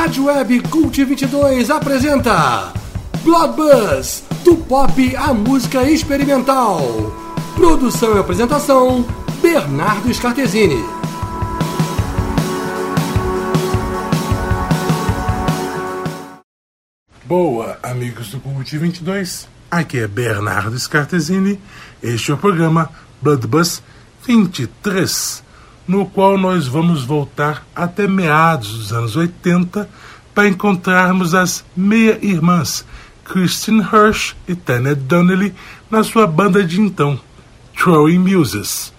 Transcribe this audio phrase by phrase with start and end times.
[0.00, 2.72] Rádio Web Cult 22 apresenta
[3.22, 6.80] Blood Buzz, do pop à música experimental.
[7.54, 9.06] Produção e apresentação,
[9.42, 10.82] Bernardo Scartesini.
[17.26, 19.48] Boa, amigos do Cult 22.
[19.70, 21.60] Aqui é Bernardo Scartesini.
[22.02, 22.88] Este é o programa
[23.20, 23.82] Blood Buzz
[24.26, 25.49] 23
[25.90, 29.90] no qual nós vamos voltar até meados dos anos 80
[30.32, 32.86] para encontrarmos as meia-irmãs
[33.24, 35.52] Christine Hirsch e Tanya Donnelly
[35.90, 37.18] na sua banda de então,
[37.76, 38.92] Throwing Muses.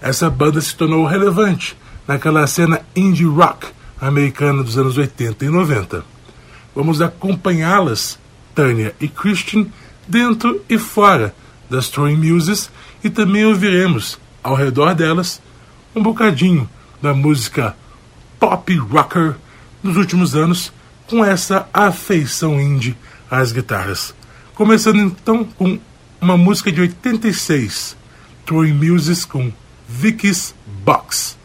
[0.00, 1.76] Essa banda se tornou relevante
[2.08, 3.66] naquela cena indie rock
[4.00, 6.02] americana dos anos 80 e 90.
[6.74, 8.18] Vamos acompanhá-las,
[8.54, 9.66] Tanya e Christian,
[10.08, 11.34] dentro e fora
[11.68, 12.70] das Throwing Muses
[13.04, 15.42] e também ouviremos, ao redor delas,
[15.94, 16.68] um bocadinho
[17.00, 17.76] da música
[18.38, 19.36] pop rocker
[19.82, 20.72] dos últimos anos
[21.06, 22.96] com essa afeição indie
[23.30, 24.14] às guitarras.
[24.54, 25.78] Começando então com
[26.20, 27.96] uma música de 86,
[28.44, 29.50] Throwing Muses com
[29.88, 31.39] Vicky's Box.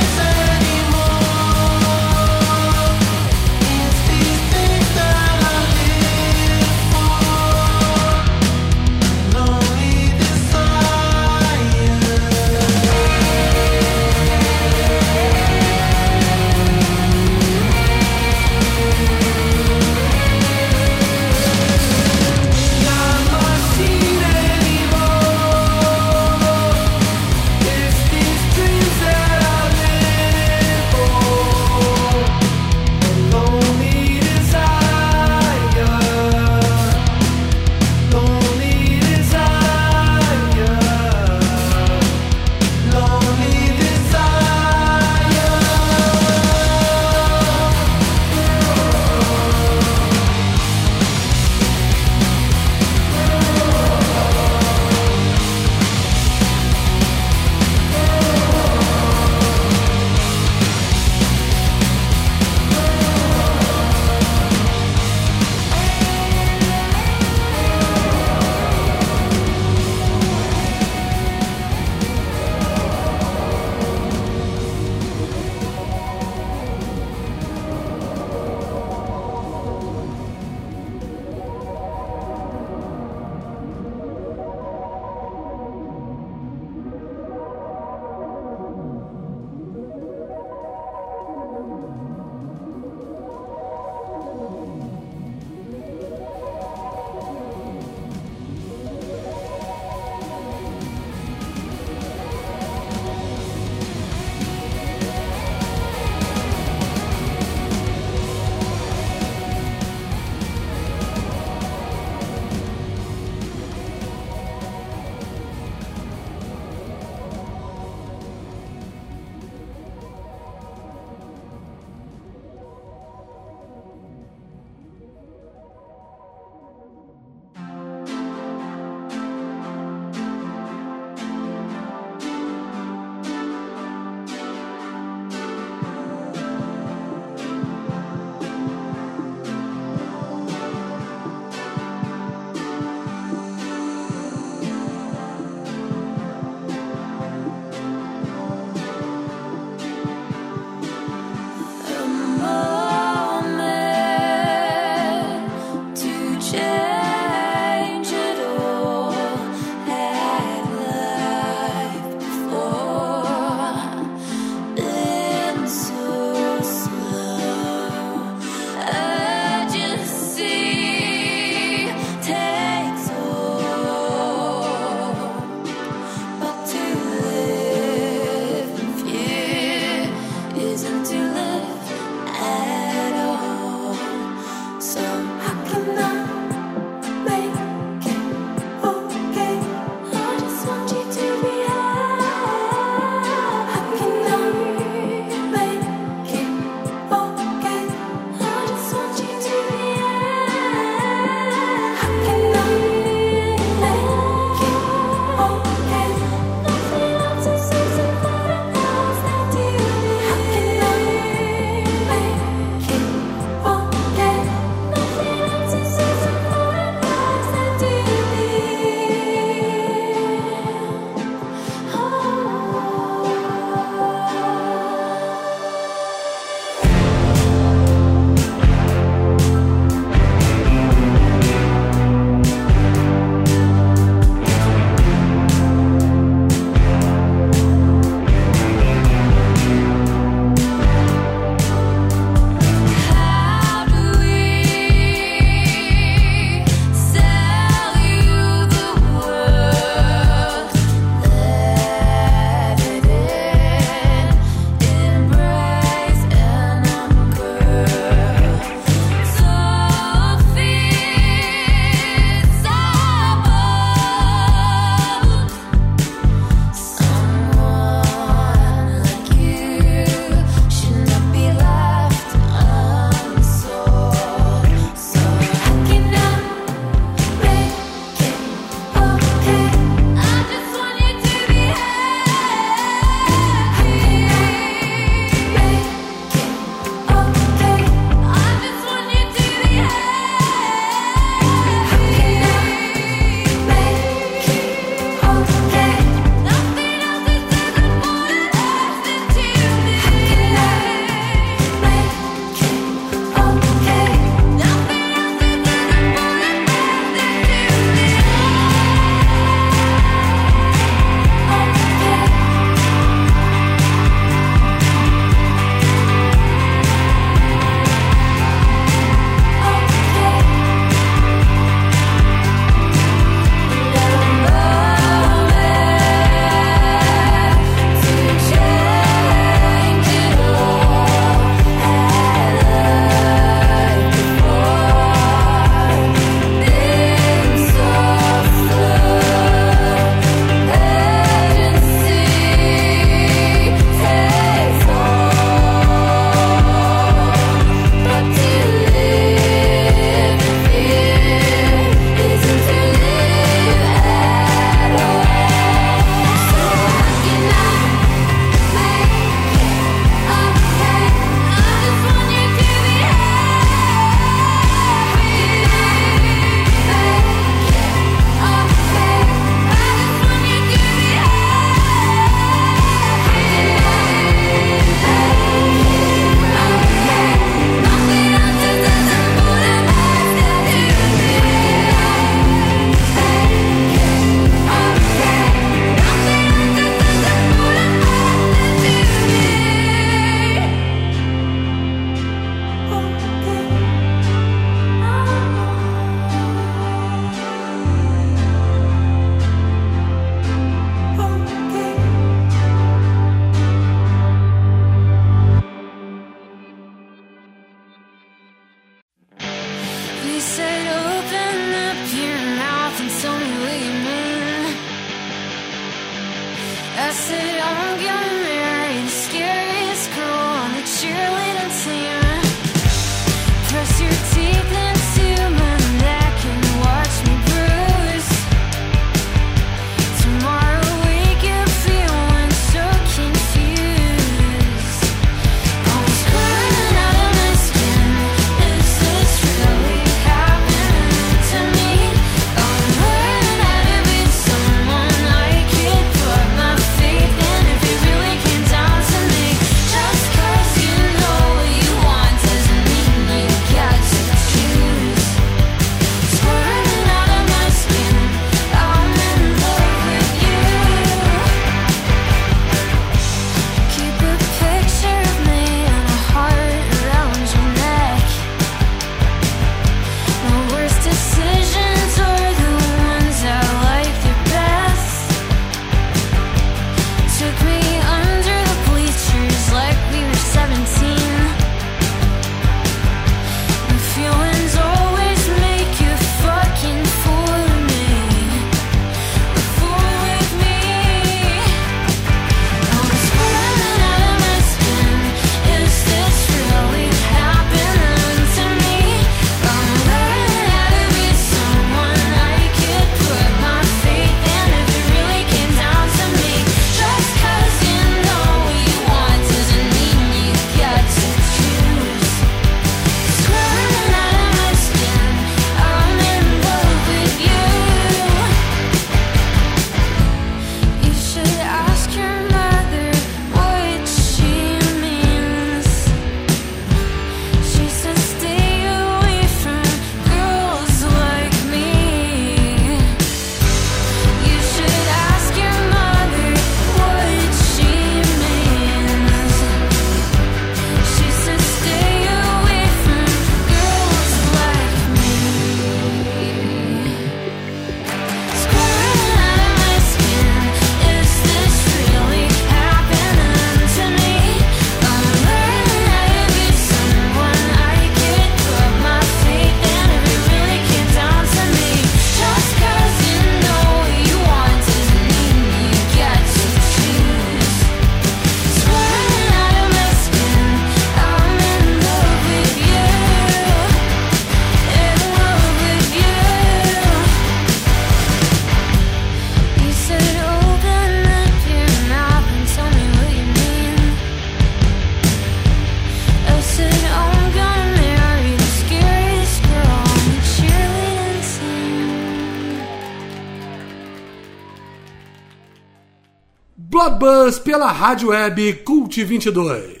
[598.01, 600.00] Rádio web Cult 22.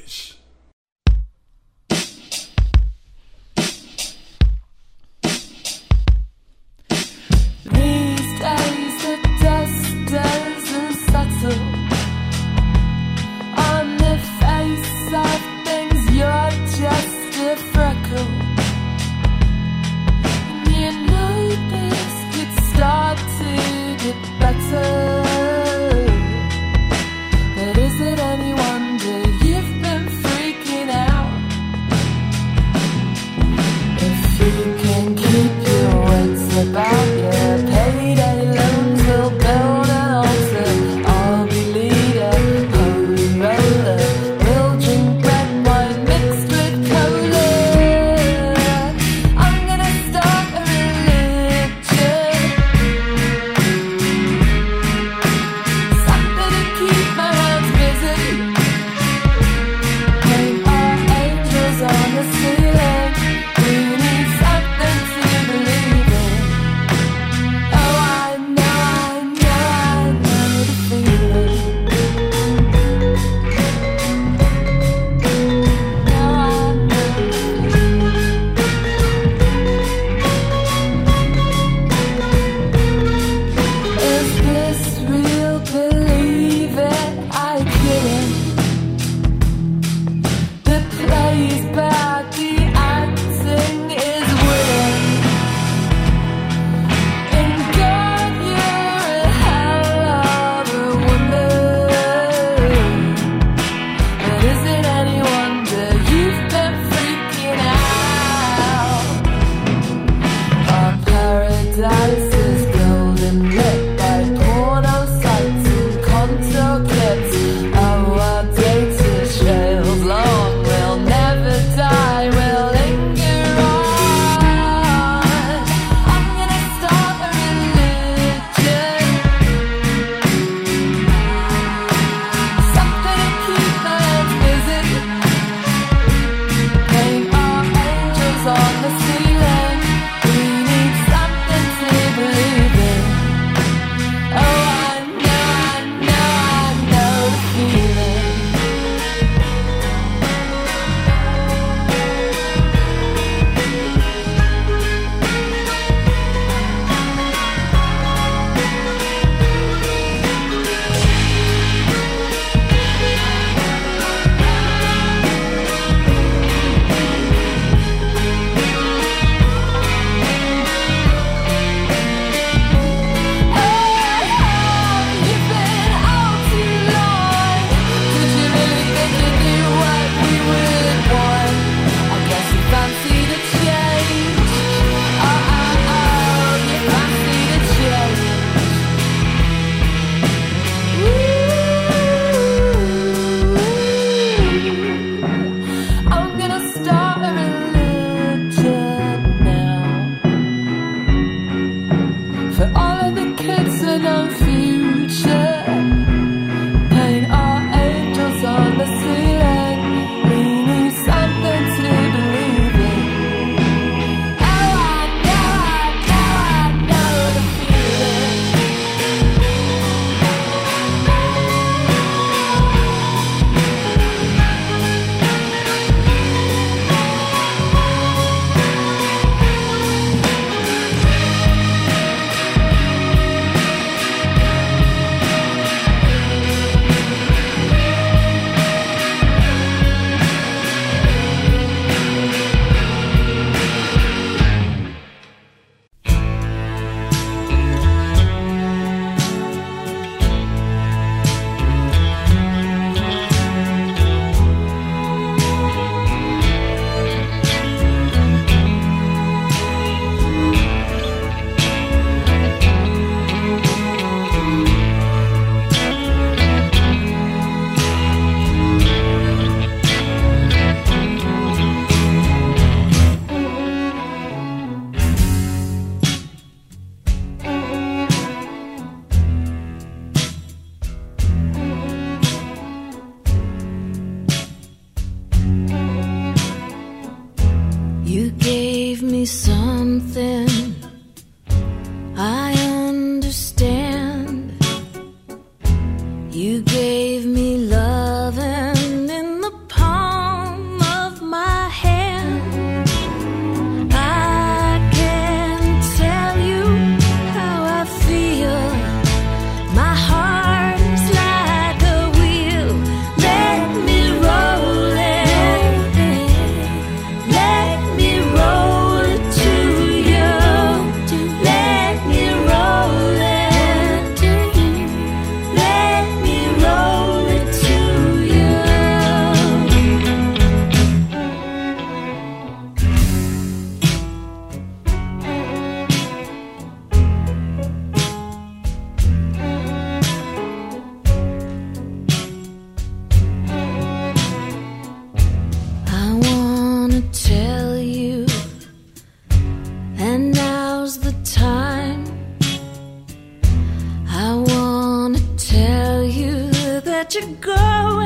[357.13, 358.00] let you go.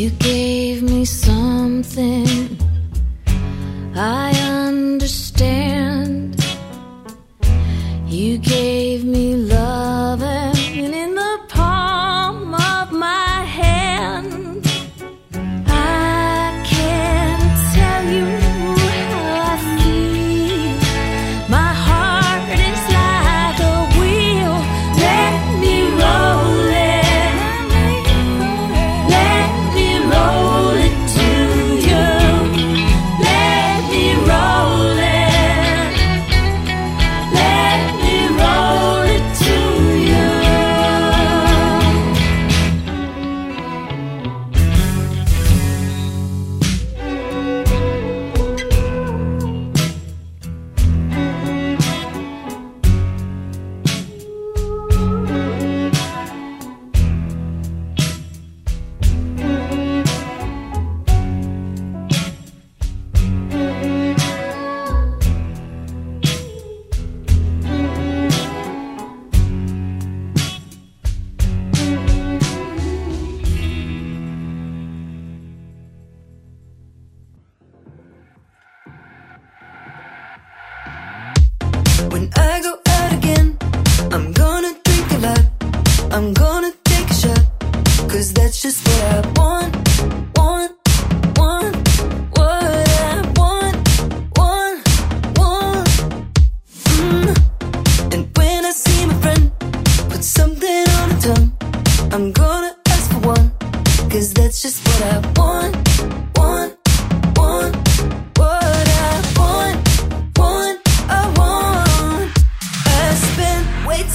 [0.00, 2.56] You gave me something.
[3.94, 4.39] I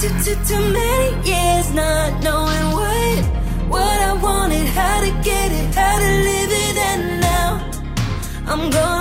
[0.00, 3.24] too, too, too many years not knowing what,
[3.70, 7.70] what I wanted, how to get it, how to live it, and now
[8.46, 8.95] I'm gone.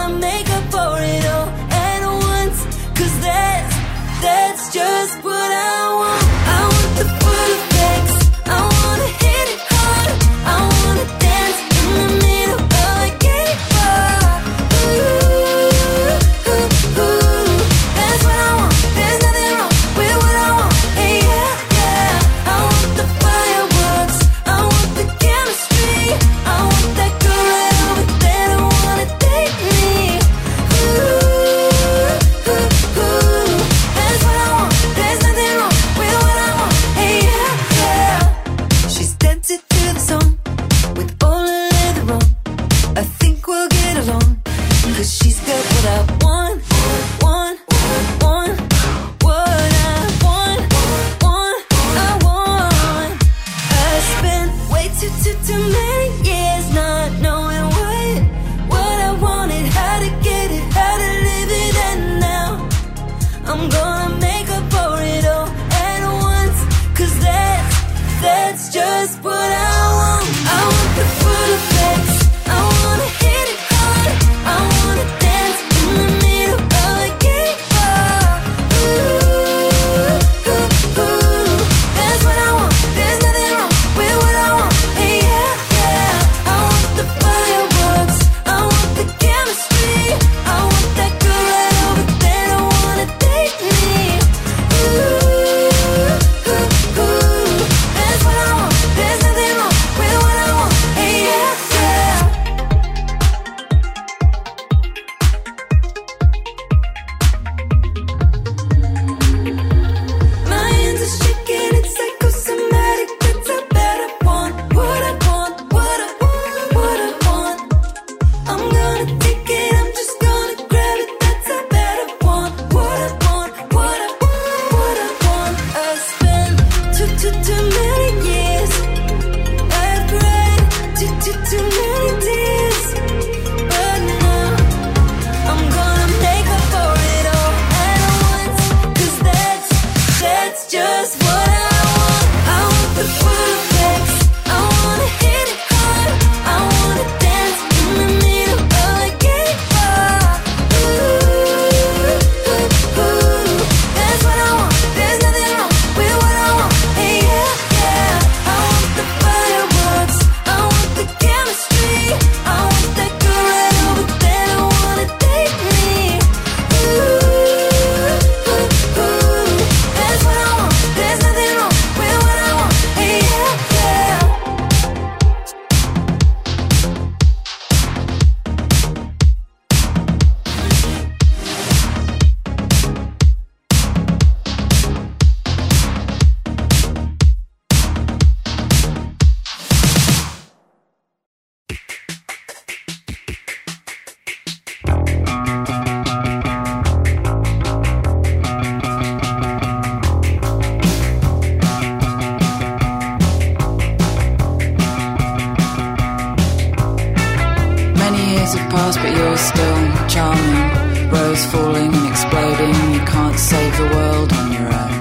[214.15, 214.94] World on your own.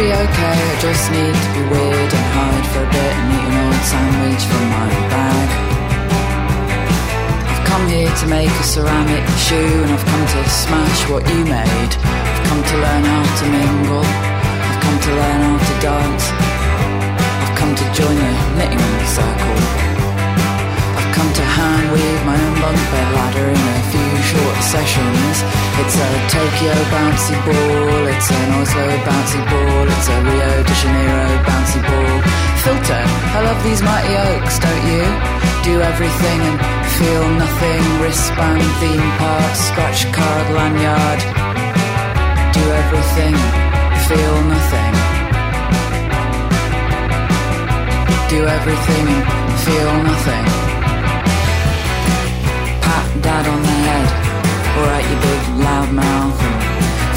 [0.00, 3.46] Be okay, I just need to be weird and hide for a bit and eat
[3.52, 5.48] an old sandwich from my bag.
[7.52, 11.44] I've come here to make a ceramic shoe and I've come to smash what you
[11.44, 11.92] made.
[12.00, 14.06] I've come to learn how to mingle,
[14.68, 16.24] I've come to learn how to dance.
[17.44, 19.89] I've come to join the knitting circle.
[22.70, 25.36] Bunk bed ladder in a few short sessions.
[25.80, 31.30] It's a Tokyo bouncy ball, it's an Oslo bouncy ball, it's a Rio de Janeiro
[31.48, 32.16] bouncy ball.
[32.62, 33.02] Filter,
[33.36, 35.04] I love these mighty oaks, don't you?
[35.66, 36.58] Do everything and
[36.96, 37.82] feel nothing.
[38.02, 41.20] Wristband, theme park, scratch card, lanyard.
[42.54, 43.36] Do everything,
[44.06, 44.94] feel nothing.
[48.30, 49.06] Do everything
[49.64, 50.69] feel nothing
[53.30, 54.08] dad on the head.
[54.74, 56.56] Alright, you big loud mouth, and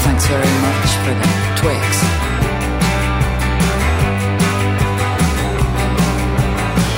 [0.04, 1.82] thanks very much for the Twix.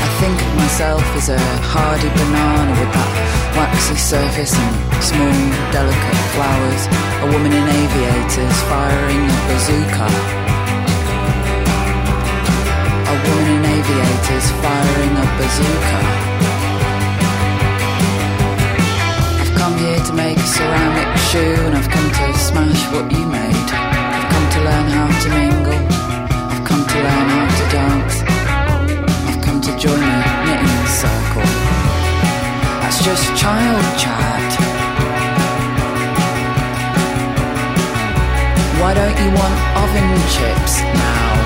[0.05, 1.41] I think of myself as a
[1.73, 3.13] hardy banana with that
[3.57, 5.39] waxy surface and small,
[5.73, 6.83] delicate flowers.
[7.25, 10.09] A woman in aviators firing a bazooka.
[13.13, 16.36] A woman in aviators firing a bazooka.
[20.47, 23.69] Ceramic shoe and I've come to smash what you made.
[24.15, 25.81] I've come to learn how to mingle.
[26.53, 28.17] I've come to learn how to dance.
[29.29, 31.49] I've come to join a knitting circle.
[32.81, 34.51] That's just child chat.
[38.81, 41.46] Why don't you want oven chips now?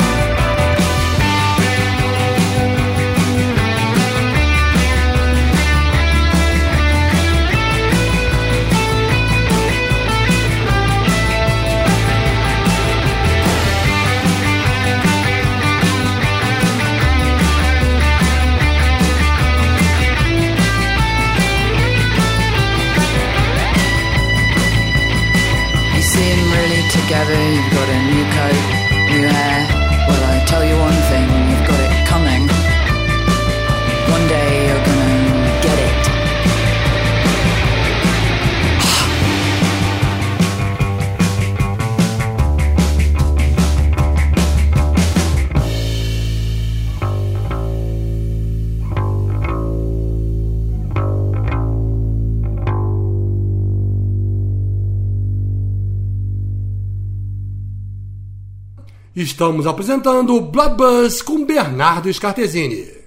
[27.31, 28.61] You've got a new coat,
[29.11, 29.59] new hair.
[30.07, 31.00] Well, I tell you one
[59.21, 63.00] Estamos apresentando Blood Buzz com Bernardo Scartesini.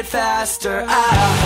[0.00, 0.84] It faster.
[0.88, 1.39] Ah,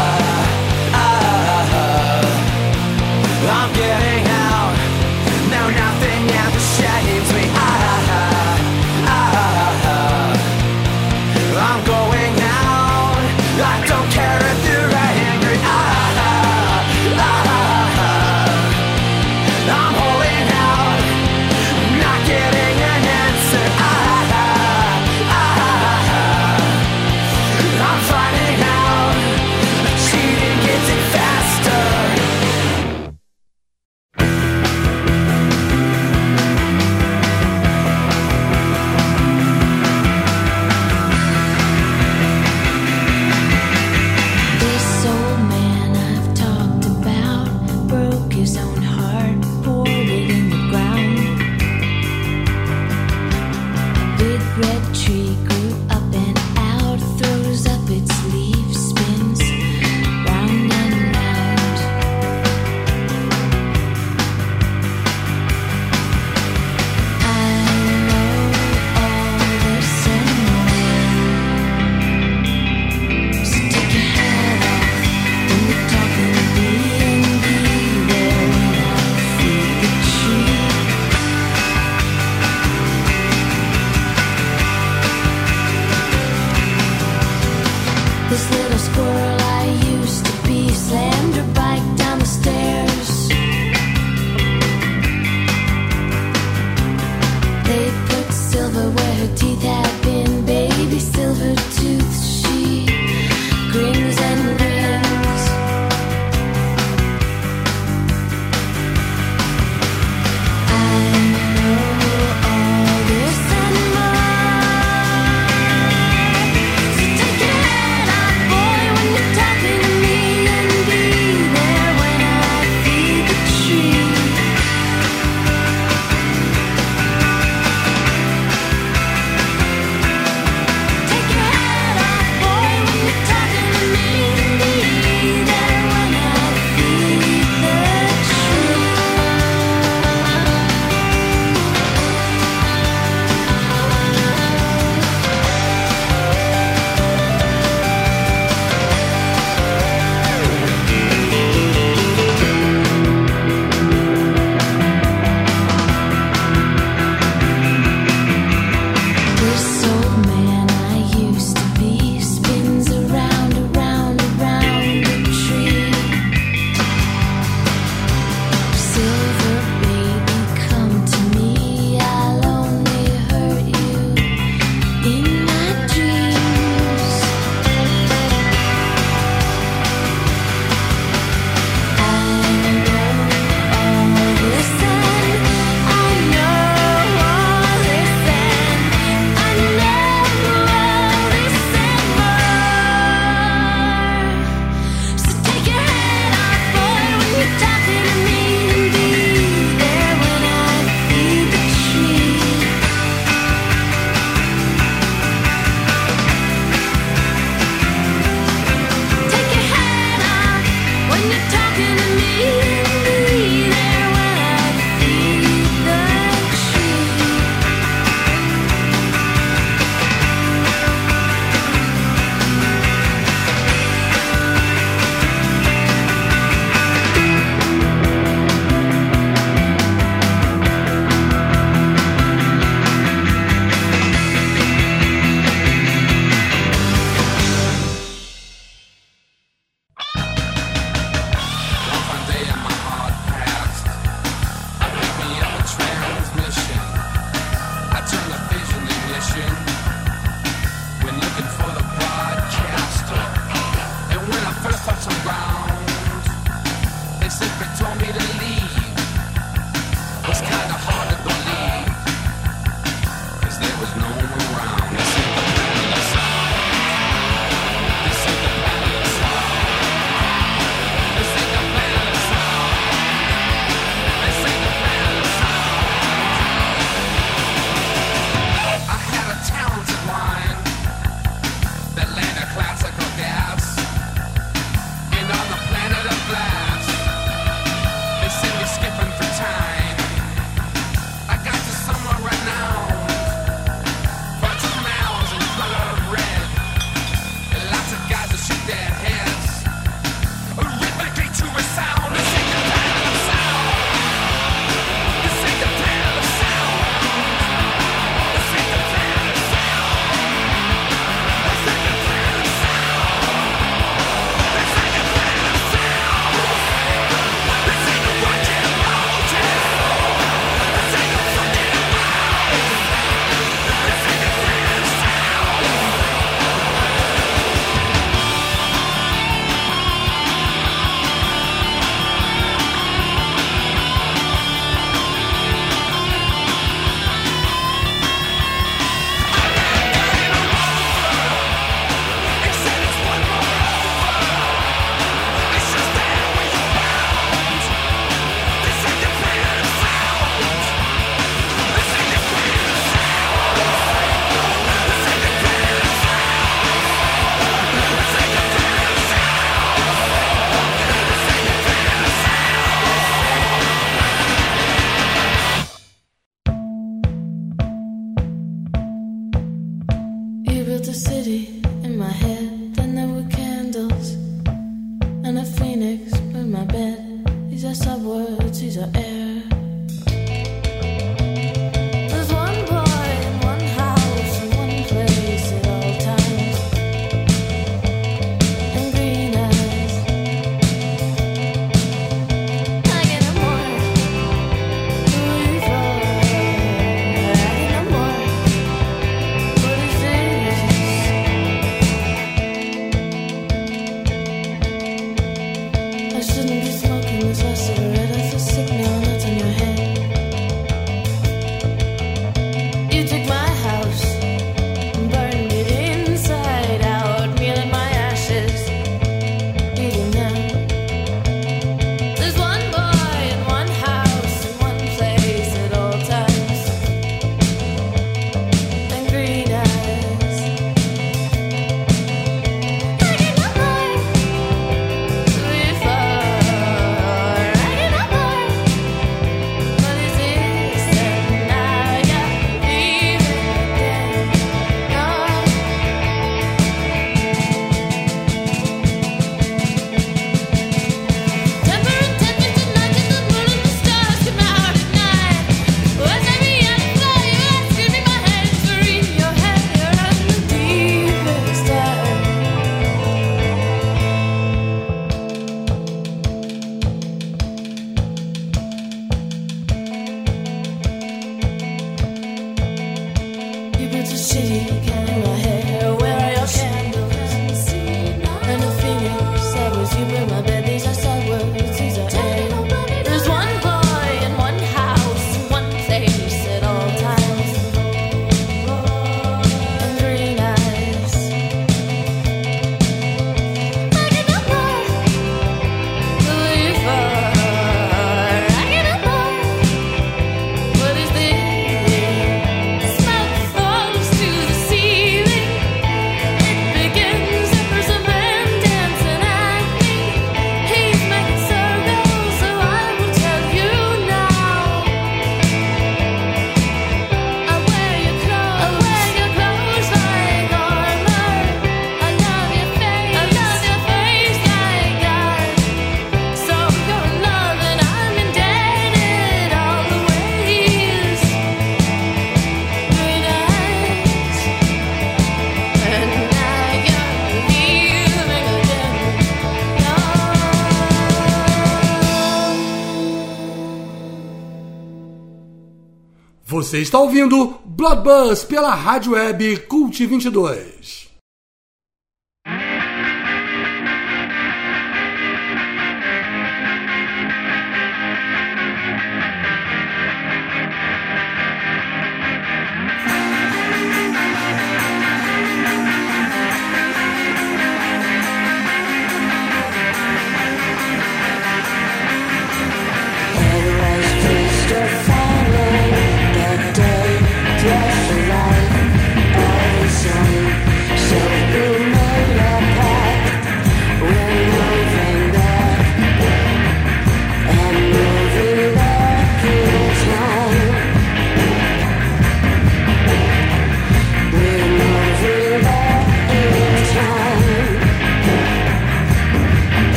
[546.65, 550.74] Você está ouvindo Blood Buzz pela rádio web Cult 22.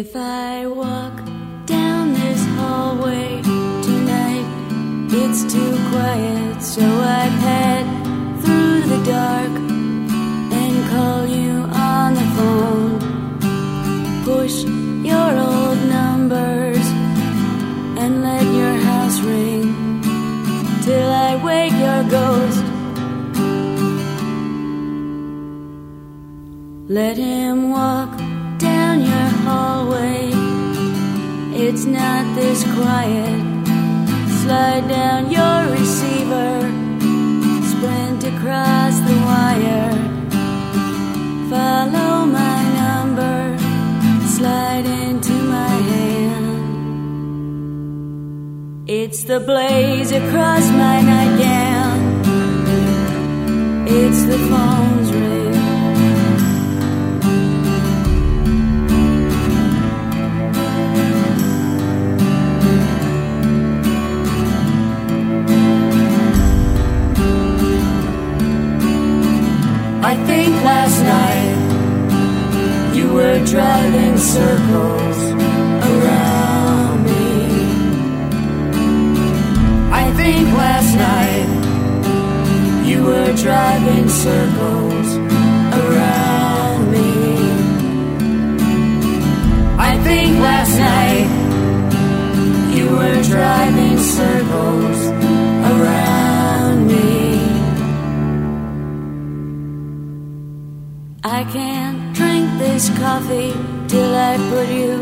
[0.00, 1.16] If I walk
[1.66, 3.42] down this hallway
[3.82, 4.48] tonight,
[5.12, 6.80] it's too quiet, so
[7.20, 7.84] I'd head
[8.42, 9.54] through the dark
[10.60, 11.52] and call you
[11.92, 12.98] on the phone.
[14.24, 14.64] Push
[15.04, 16.86] your old numbers
[18.00, 20.00] and let your house ring
[20.82, 22.64] till I wake your ghost.
[26.88, 28.19] Let him walk
[31.92, 33.40] not this quiet.
[34.42, 36.60] Slide down your receiver.
[37.72, 39.92] Sprint across the wire.
[41.50, 43.58] Follow my number.
[44.36, 46.50] Slide into my hand.
[48.88, 51.98] It's the blaze across my nightgown.
[53.88, 54.99] It's the phone's
[70.02, 75.18] I think last night you were driving circles
[75.92, 77.30] around me.
[79.92, 81.48] I think last night
[82.88, 85.16] you were driving circles
[85.82, 87.10] around me.
[89.78, 91.28] I think last night
[92.74, 94.98] you were driving circles
[95.72, 97.29] around me.
[101.22, 103.52] I can't drink this coffee
[103.88, 104.92] till I put you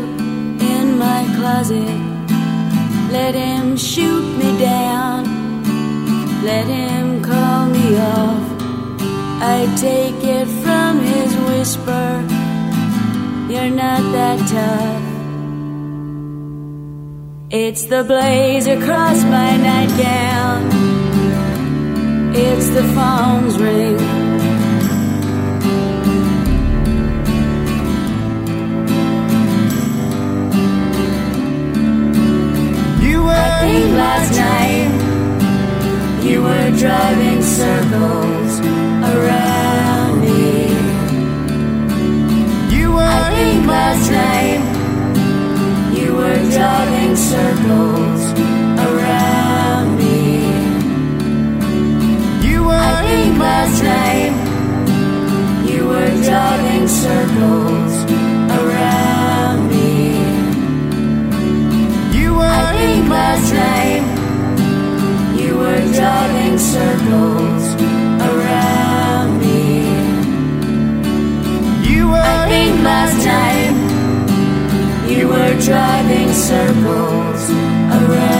[0.59, 1.97] in my closet.
[3.09, 5.23] Let him shoot me down,
[6.43, 8.61] let him call me off.
[9.41, 12.25] I take it from his whisper,
[13.49, 15.03] you're not that tough.
[17.49, 20.69] It's the blaze across my nightgown,
[22.35, 24.18] it's the phone's ring.
[33.99, 34.91] Last night
[36.27, 38.51] you were driving circles
[39.13, 40.43] around me.
[42.75, 44.61] you were I think last night
[45.97, 48.21] you were driving circles
[48.87, 50.19] around me.
[52.47, 54.33] you were I think last night
[55.69, 57.78] you were driving circles
[62.79, 64.03] think last night
[65.39, 67.63] you were driving circles
[68.29, 69.59] around me.
[71.89, 73.75] you were I think last night
[75.11, 77.41] you were driving circles
[77.97, 78.38] around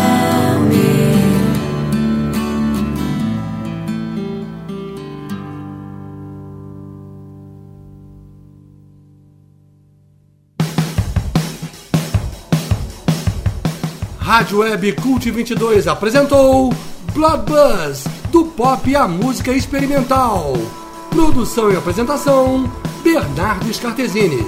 [14.30, 16.72] Rádio Web Cult 22 apresentou
[17.16, 20.54] Blood Buzz, do pop à música experimental.
[21.10, 22.72] Produção e apresentação,
[23.04, 24.46] Bernardo Scartesini.